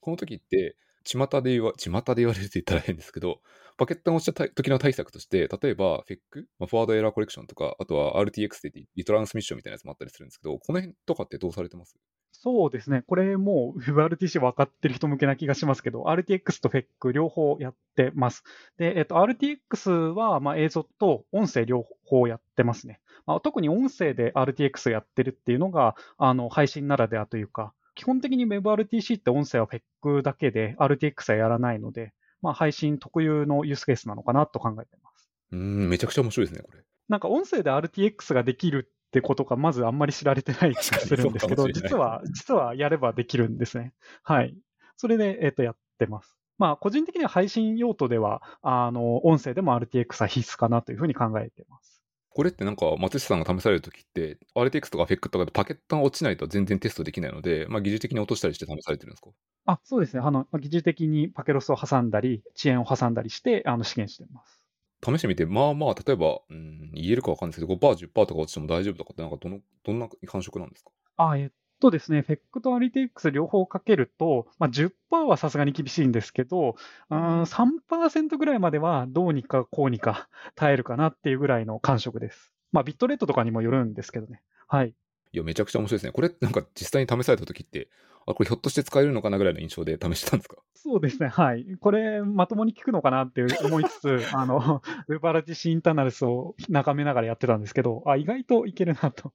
[0.05, 3.41] この時って、巷で言わ、巷で言われるって言ったら変ですけど、
[3.79, 11.97] パケットが落ちた時の対策として、例えば FEC、まあ、フォワードエラーコレクションとか、あとは RTX でリトランスミッションみたいなやつもあったりするんですけど、この辺とかってどうされてます？
[12.33, 13.03] そうですね。
[13.07, 18.45] これもう WebRTC 分かってる人向けな気がしますけど、RTX と FEC 両方やってます。
[18.77, 23.01] で、えっと、RTX はまあ映像と音声両方やってますね。
[23.27, 35.31] まあ、特に音声で RTX やってるっていうのが、あの、配信ならではというか、基本的に WebRTC って音声は FEC だけで RTX はやらないので、まあ、配信特有のユースケースなのかなと考えてます。
[35.53, 36.83] うん、めちゃくちゃ面白いですね、これ。
[37.09, 43.93] なんか音声で RTX ができるってことがまずあんまり知られてない気がするんですけど、 実は、実はやればできるんですね。
[44.23, 44.57] はい。
[44.97, 46.37] それで、えっ、ー、と、やってます。
[46.59, 51.94] まあ、個人的には配信用途では、あの、音声でも RTX は必須かなというふうに考えてます。
[52.35, 59.31] これってなんか松下さんが試されるときって、RTX とか FEC とかでパケットが落ちないと全然テストできないので、まあ、疑似的に落としたりして試されてるんですか？
[59.67, 60.47] あそうですねあの。
[60.61, 64.61] 疑似的にパケロスを挟んだり、遅延を挟んだりしてあの試験してます。
[65.05, 70.91] 試してみて、まあまあ、例えば、うん、言えるかわかんないですけど、5%、10%とか落ちても大丈夫とかって、なんかどの、どんな感触なんですか？
[71.17, 71.51] あえっ
[71.85, 76.77] とですね、FEC と RTX 両方かけると、まあ、10%はさすがに厳しいんですけど、
[77.11, 82.53] うん3%ぐらいまではどうにかこうにか耐えるかなっていうぐらいの感触です。
[82.73, 84.41] まあ、ビットレートとかにもよるんですけどね。
[84.67, 84.95] はい。
[85.33, 86.13] いや、めちゃくちゃ面白いですね。
[86.13, 87.89] これ、なんか実際に試された時って、
[88.27, 90.57] あ、これひょっとして使えるのかなぐらいの印象で試してたんですか？
[90.75, 91.67] そうですね、はい。
[91.81, 99.35] これ、まともに効くのかなって思いつつ、 あの、ウェバラティシインターナルスを眺めながらやってたんですけど、あ、意外といけるなと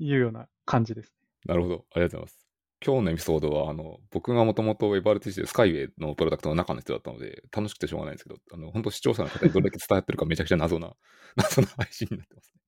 [0.00, 1.14] いうような感じです。
[1.46, 1.84] なるほど。
[1.92, 2.48] ありがとうございます。
[2.84, 10.94] 今日のエピソードは、あの、僕がもともと WebRTC でスカイウェイのプロダクトの中の人だったので、楽しくてしょうがないんですけど、あの、本当視聴者の方にどれだけ伝わってるかめちゃくちゃ謎な、
[11.36, 12.60] 謎な配信になってますね。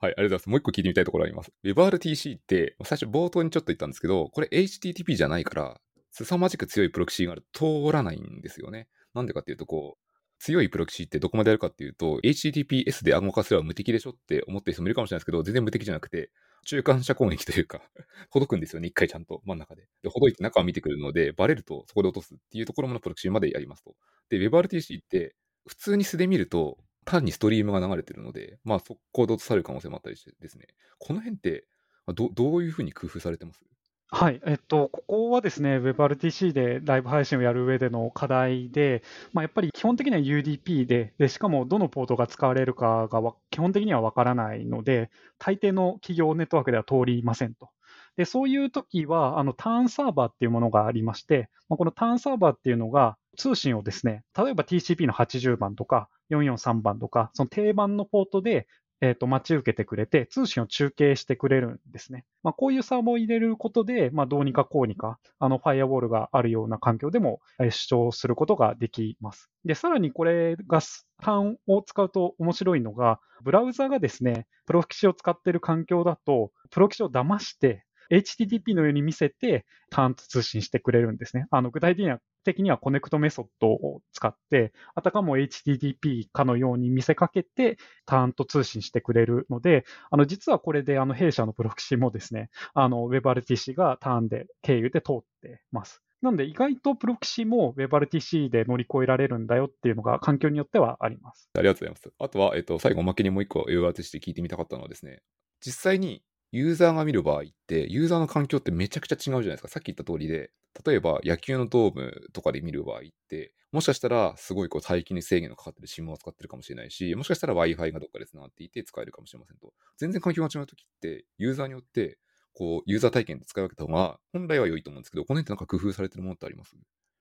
[0.00, 0.48] はい、ありがとうございます。
[0.48, 1.52] もう一個聞いてみたいところあります。
[1.64, 8.88] WebRTC って、最初冒頭にちょっと言ったんですけど、これ HTTP じゃないから、凄まじく強いプロキシーがあると通らないんですよね。
[9.14, 10.07] なんでかっていうと、こう、
[10.38, 16.30] 強いプロキシーってどこまでやるかっていうと、HTTPS で暗号化すれば無敵でしょって思ってる人もいるかもしれないですけど、全然無敵じゃなくて、
[16.64, 17.80] 中間者攻撃というか
[18.30, 19.88] ほどくんですよね、一回ちゃんと真ん中で。
[20.02, 23.96] で、ほどいて中を見てくるので、バレるとそこで落とすっていうところのプロキシーまでやりますと。
[24.28, 25.34] で、WebRTC って、
[25.66, 30.66] 普通に素で見ると、単にストリームが流れてるので、まあ、速攻で落とされる可能性もあったりしてですね、
[30.98, 31.66] この辺って
[32.14, 33.64] ど、どういうふうに工夫されてます？
[34.10, 39.02] はい、えっと、ここはですね、WebRTC でライブ配信をやる上での課題で、
[39.34, 47.68] まあ、やっぱり基本的には UDP でで、しかもどのポートが使われるかが基本的にはわからないので、大抵の企業ネットワークでは通りませんと。
[48.16, 58.66] でそういう時は、あのターンサーバーっていうものがありまして、まあ、このターンサーバーっていうのが、通信をですね、例えば TCP の80番とか443番とか、その定番のポートで、
[59.00, 62.24] えっ、ー、と、待ち受けてくれて、通信を中継してくれるんですね。
[62.42, 69.50] まあ、こういうサーバーを入れることで、まあ、どうにかこうにか、あの、ファイアウォールがあるような環境でも、えー、疎通することができます。
[69.64, 70.80] で、さらにこれが、
[71.20, 81.46] TURN を使うと面白いのが、ブラウザがですね、プロキシを使っている環境だと、プロキシを騙して、HTTP のように見せて、 TURN と通信してくれるんですね。
[81.50, 96.02] あの具体的には的には CONNECT メソッドを使って、あたかも HTTP かのように見せかけて、ターンと通信してくれるので、あの実はこれであの弊社のプロキシもですね、あの WebRTC がターンで経由で通ってます。
[96.20, 101.48] なので意外とプロキシも WebRTC で乗り越えられるんだよっていうのが環境によってはあります。
[101.54, 102.12] ありがとうございます。
[102.18, 105.20] あとは、えっと、最後おまけにもう一個 WebRTC で聞いてみたかったのはですね、
[105.60, 109.68] 実際にユーザーが見る場合って、ユーザーの環境ってめちゃくちゃ違うじゃないですか。
[109.68, 110.50] さっき言った通りで、
[110.86, 119.74] 例えば野球のドームとかで見る場合って、もしかしたらすごいこう待機に制限のかかってる SIM を使ってるかもしれないし、もしかしたら Wi-Fi がどっかで繋がっていて使えるかもしれませんと。
[119.98, 122.18] 全然環境が違うときって、ユーザーによって、
[122.54, 126.74] こう、ユーザー体験で使い分けた方が本来は良いと思うんですけど、この辺ってなんか工夫されてるものってあります？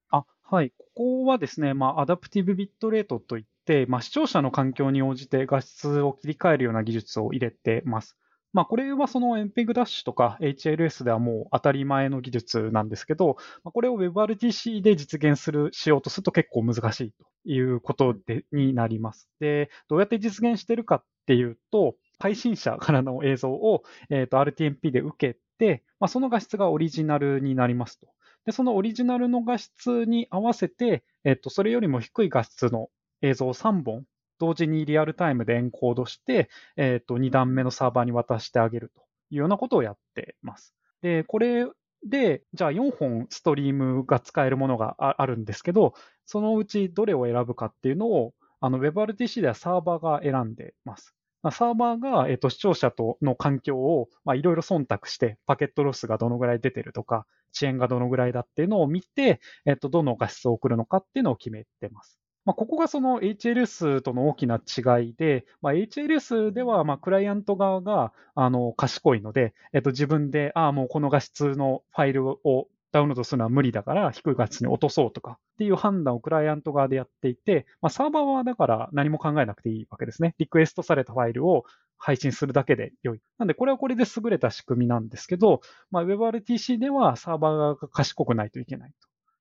[0.10, 8.18] あはい、ここはですね、まあ、アダプティブビットレートといって、まあ、視聴者の環境に応じて画質を切り替えるような技術を入れてます。
[8.58, 19.30] まあ、これはその MPEG ダッシュとか HLS ではもう当たり前の技術なんですけど、まあ、これを WebRTC で実現する、しようとすると結構難しいということでになります。
[19.40, 28.08] で、どうやって実現してるかっていうと、配信者からの映像を、えー、と RTMP で受けて、まあ、その画質がオリジナルになりますと。
[28.48, 32.90] で、そのオリジナルの画質に合わせて、えっ、ー、と、それよりも低い画質の
[33.22, 34.06] 映像を3本
[34.40, 40.74] 同時にリアルタイムでエンコードして、えっ、ー、と、2段目のサーバーに渡してあげるというようなことをやってます。
[41.02, 41.68] で、これ
[42.06, 45.94] で、じゃあ4本ストリームが使えるものがあるんですけど、
[46.26, 51.14] そのうちどれを選ぶかっていうのを、あの WebRTC ではサーバーが選んでます。
[51.52, 62.20] サーバーが、えーと、視聴者との環境をいろいろ忖度して、パケットロスがどのぐらい出てるとか、遅延がどのぐらいだっていうのを見て、えーとどの画質を送るのかっていうのを決めてます。
[62.48, 80.34] まあ、ここがその HLS との大きな違いで、まあ、HLS ではまあクライアント側があの賢いので、えっと、自分で、ああ、もうこの画質のファイルをダウンロードするのは無理だから低い画質に落とそうとかっていう判断をクライアント側でやっていて、まあ、サーバーはだから何も考えなくていいわけですね。
[80.38, 81.66] リクエストされたファイルを
[81.98, 83.20] 配信するだけで良い。
[83.40, 85.60] なんで、これはこれで優れた仕組みなんですけど、
[85.92, 88.94] まあ、WebRTC ではサーバー側が賢くないといけない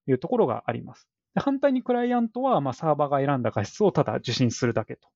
[0.05, 1.07] というところがあります。
[1.41, 5.09] 反対にクライアントは、まあ、サーバーが選んだ画質をただ受信するだけと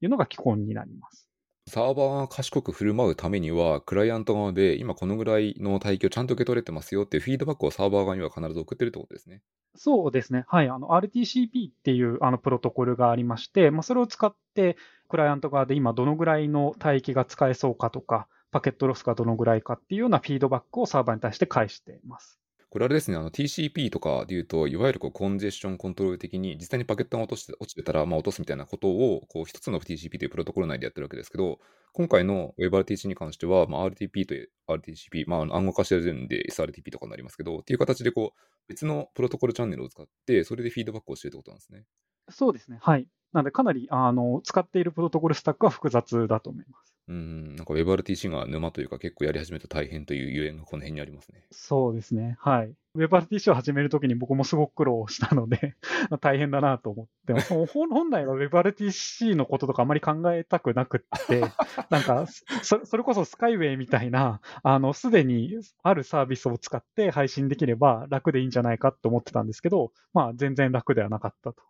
[0.00, 1.28] いうのが基本になります。
[1.68, 9.42] サーバーが賢く振る舞うためには、クライアント側で今このぐらいの帯域をちゃんと受け取れてますよっていうフィードバックをサーバー側には必ず送ってるってことですね。
[9.76, 10.44] そうですね。
[10.48, 10.68] はい。
[10.68, 14.76] RTCP っていうあのプロトコルがありまして、まあ、それを使って
[15.08, 22.37] クライアント側で今どのぐらいの帯域が使えそうかとか、パケットロスがどのぐらいかっていうようなフィードバックをサーバーに対して返しています。
[22.70, 31.60] これあれですね、あの TCP とかで言うと、いわゆるこうコンジェッションコントロール的に、実際にパケットが落として落ちてたら、まあ、落とすみたいなことを、こう一つの TCP というプロトコル内でやってるわけですけど、
[31.94, 34.34] 今回の WebRTC に関しては、まあ、RTP と
[34.74, 41.84] RTCP、まあ、暗号化してるんで SRTP とかになりますけど、っていう形でこう、別のプロトコルチャンネルを使って、それでフィードバックをしてるってことなんですね。
[42.28, 42.78] そうですね。
[42.82, 43.08] はい。
[43.32, 46.97] なので、かなりあの使っているプロトコルスタックは複雑だと思います。
[47.08, 51.42] うん、なんか WebRTC が沼というか結構やり始めた大変というゆえんがこの辺にありますね。
[51.50, 52.36] そうですね。
[52.38, 52.74] はい。
[52.96, 55.74] WebRTC を始めるときに僕もすごく苦労したので
[56.20, 57.32] 大変だなと思って。
[57.72, 61.40] 本来は WebRTC のこととかあまり考えたくなくって、
[61.88, 62.26] なんか
[62.62, 71.62] そ、それこそスカイウェイみたいな、あの、すでにあるサービスを使って配信できれば楽でいいんじゃないかと思ってたんですけど、まあ全然楽ではなかったと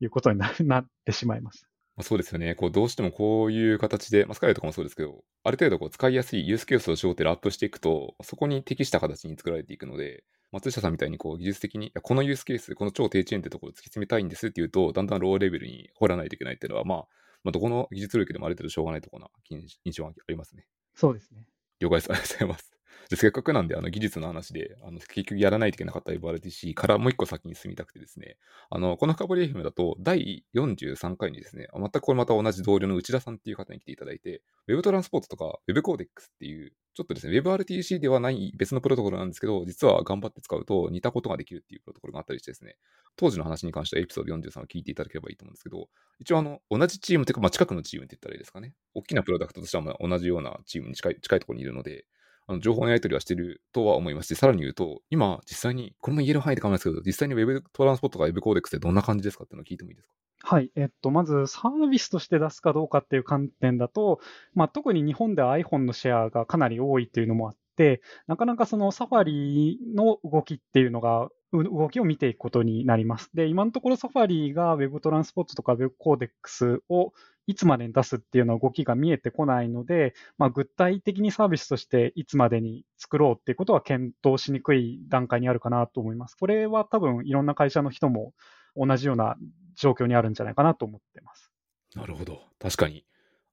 [0.00, 1.73] いうことになってしまいました。
[1.96, 2.54] まあ、そうですよね。
[2.56, 16.98] こうどうしてもこういう形で、まあ、スカイとかもそうですけど、ある程度こう使いやすいユースケースを絞ってラップしていくと、そこに適した形に作られていくので、松下さんみたいにこう技術的に、このユースケース、この超低遅延ってところを突き詰めたいんですっていうと、だんだんローレベルに掘らないといけないっていうのは、まあ、
[17.44, 19.30] まあ、どこの技術領域でもある程度しょうがないところな
[19.84, 20.66] 印象がありますね。
[20.94, 21.46] そうですね。
[21.80, 22.10] 了解です。
[22.10, 22.73] ありがとうございます。
[23.10, 28.36] せっかくなんで、あの技術の話で、あの結局やらないといけなかった FRTC からもう一個先に進みたくてですね、
[28.70, 42.76] あのこの深掘り FM だと、第43回にですね、全くこれまた同じ同僚の内田さんっていう方に来ていただいて、Web トランスポートとか Web コーデックスっていう、ちょっとですね、WebRTC ではない別のプロトコルなんですけど、実は頑張って使うと似たことができるっていうプロトコルがあったりしてですね、
[43.16, 45.88] 当時の話に関してはエピソード43を聞いていただければいいと思うんですけど、
[46.20, 48.74] 一応あの、同じチームというか、まあ、近くのチームって言ったらいいですかね。
[48.94, 52.04] 大きなプロダクトとしては同じようなチームに近い近いところにいるので、
[52.46, 60.14] あの情報のやり取りはしているとは思いますし、さらに言うと、今、実際に、これも言える範囲で構わないですけど、実際に Web トランスポートとか Web コーデックスってどんな感じですかっていうのを聞いてもいいですか？
[60.46, 60.70] はい。
[60.76, 64.20] えっと、まず、サービスとして出すかどうかっていう観点だと、
[64.54, 73.30] まあ、特に日本では iPhone のシェアがかなり多いっていうのもあって、なかなかそのサファリの動きっていうのが動きを見ていくことになります。
[73.32, 77.12] で、今のところサファリが Web トランスポートとか Web コーデックスを
[77.46, 86.36] いつまでに出すっていうような動きが見えてこないので、まあ、具体的にサービスとしていつまでに作ろうっていうことは検討しにくい段階にあるかなと思います。
[86.36, 88.32] これは多分いろんな会社の人も
[88.76, 89.36] 同じような
[89.76, 91.52] 状況にあるんじゃないかなと思ってます。
[91.94, 92.42] なるほど。
[92.58, 93.04] 確かに。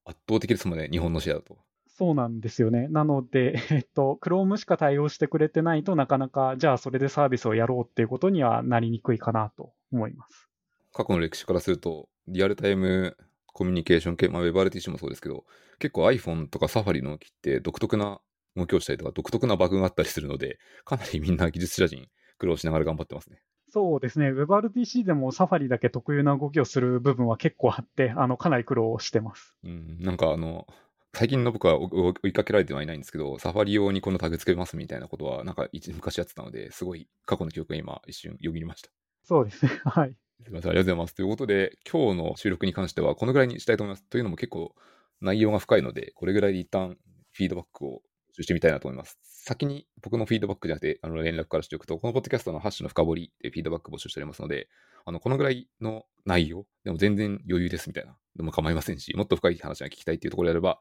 [0.05, 1.59] 圧倒的ですもんね、日本のシェアだと。
[1.87, 2.87] そうなんですよね。
[2.87, 10.49] なので、 えっと、Chrome しか対応してくれてないとなかなか、じゃあそれでサービスをやろうっていうことにはなりにくいかなと思います。
[10.93, 13.17] 過去の歴史からすると、リアルタイム
[13.53, 15.45] コミュニケーション系、まあ、WebRTC もそうですけど、
[15.79, 18.19] 結構 iPhone とか Safari の機って独特な
[18.55, 23.41] 動きをしたりとか、独特なバグがあったりするので、かなりみんな技術者陣苦労しながら頑張ってますね。
[23.69, 24.33] そうですね。
[24.33, 29.55] WebRTC でも Safari だけ特有な動きをする部分は結構あって、あの、かなり苦労してます。
[29.63, 30.67] うん、なんかあの、
[31.13, 38.89] 最近の僕は追いかけられてはいないんですけど、サファリ用にこのタグつけますみたいなことは、なんか昔やってたので、すごい過去の記憶が今一瞬よぎりました。
[39.23, 39.71] そうですね。
[39.85, 40.15] はい。
[40.43, 41.13] すみません、ありがとうございます。
[41.13, 44.03] ということで、今日の収録に関しては、このぐらいにしたいと思います。
[44.09, 44.73] というのも結構
[45.21, 46.97] 内容が深いので、これぐらいで一旦
[47.31, 48.01] フィードバックを
[48.39, 49.19] してみたいなと思います。
[49.21, 54.67] 先に僕のフィードバックじゃなくて、あの連絡からしておくと、このポッドキャストのハッシュの深掘りでフィードバック募集しておりますので、
[55.05, 60.79] あのこのぐらいの内容、でも全然余裕ですみたいな、でも構いませんし、もっと深い話が聞きたいっていうところであれば、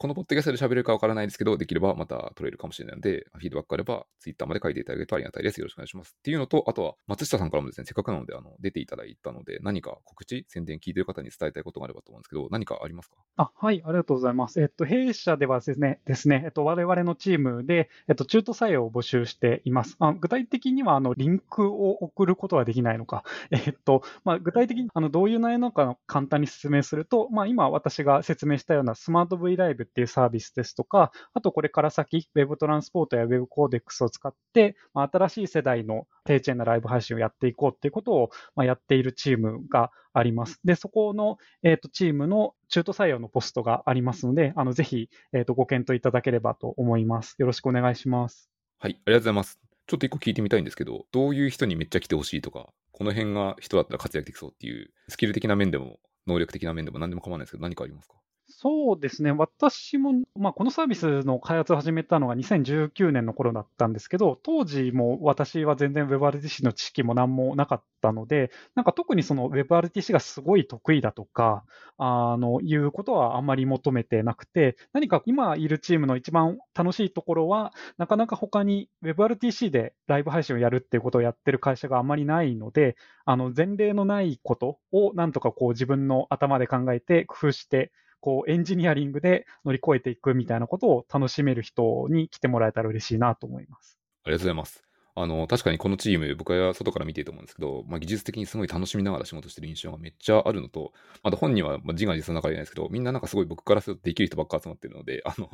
[0.00, 5.58] このポッドキャストで喋れるかわからないですけど、できればまた取れるかもしれないので、フィードバックあれば、ツイッターまで書いていただけるとありがたいです。
[5.58, 6.14] よろしくお願いします。
[6.16, 13.16] っていうのと、あとは、松下さんからもですね、せっかくなので、あの、出ていただいたので、何か告知、宣伝聞いてる方に伝えたいことがあればと思うんですけど、何かありますか？
[13.38, 14.60] あ、はい、ありがとうございます。
[14.60, 19.96] えっと、弊社ではですね、ですね、えっと、我々のチームで、えっと、中途採用を募集しています。
[19.98, 23.24] あ具体的には、あの、リンクを送ることはできないのか。
[23.50, 40.60] えっと、まあ、具体的に、あの、どういう内容なのか簡単に説明すると、まあ、今私が説明したようなスマート V ライブっていうサービスですとか、あとこれから先、Web トランスポートや Web コーデックスを使って、まあ、新しい世代の低チェーンなライブ配信をやっていこうっていうことを、まあ、やっているチームがあります。
[40.64, 47.34] で、そこの、えーと、チームの中途採用のポストがありますので、あのぜひ、えーと、ご検討いただければと思います。
[47.38, 48.50] よろしくお願いします。
[48.78, 49.58] はい、ありがとうございます。
[49.86, 58.16] ちょっと一個聞いてみたいんですけど、どういう人にめっちゃ来てほしいとか、この辺が人だったら活躍できそうっていう、スキル的な面でも、能力的な面でも何でも構わないですけど、何かありますか？
[58.50, 71.62] そうですね、私も、まあ、このサービスの開発を始めたのが2019年の頃だったんですけど、当時も私は全然 WebRTC の知識も何もなかったので、なんか特にその WebRTC がすごい得意だとか、
[71.98, 82.96] あのいうことはあんまり求めてなくて、何か今いるチームの一番楽しいところは、なかなか他に WebRTC でライブ配信をやるっていうことをやってる会社があまりないので、
[83.26, 93.98] あの前例のないことをなんとかこう自分の頭で考えて工夫して、こうエンジニアリングで乗り越えていくみたいなことを楽しめる人に来てもらえたら嬉しいなと思います。
[94.24, 94.84] ありがとうございます。
[95.14, 100.92] あの、確かにこのチーム、僕は外から見ていると思うんですけど、まあ、技術的にすごい楽しみながら仕事してる印象がめっちゃあるのと、
[101.24, 105.50] また本人はまあ自画自賛な中で言えないですけど、みんななんかすごい僕からするとできる人ばっか集まってるので、あの、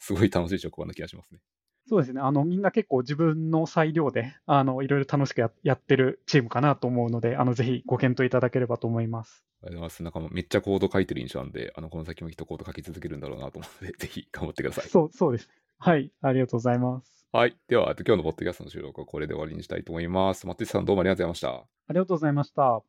[0.00, 1.40] すごい楽しい職場な気がしますね。
[1.88, 2.20] そうですね。
[2.20, 9.44] あの、みんな結構自分の裁量で、あの、いろいろ楽しくややってるチームかなと思うので、あの、ぜひご検討いただければと思います。
[9.62, 10.02] ありがとうございます。
[10.02, 14.88] なんかめっちゃコード書いてる印象なんで、あの、この先もきっとコード書き続けるんだろうなと思うので、 ぜひ頑張ってください。
[14.88, 15.50] そう、そうです。
[15.78, 16.12] はい。
[16.22, 17.26] ありがとうございます。
[17.32, 17.56] はい。
[17.68, 20.46] では、えっと今日のポッドキャストの収録はこれで終わりにしたいと思います。
[20.46, 21.68] 松井さんどうもありがとうございました。
[21.88, 22.88] ありがとうございました。